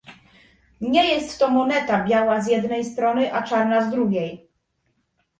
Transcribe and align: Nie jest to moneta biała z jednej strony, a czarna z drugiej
Nie 0.81 1.05
jest 1.15 1.39
to 1.39 1.47
moneta 1.49 2.03
biała 2.05 2.41
z 2.41 2.47
jednej 2.47 2.85
strony, 2.85 3.33
a 3.33 3.43
czarna 3.43 3.87
z 3.89 3.91
drugiej 3.91 4.49